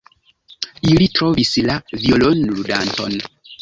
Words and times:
Ili 0.93 1.09
trovis 1.19 1.53
la 1.69 1.79
violonludanton. 2.07 3.19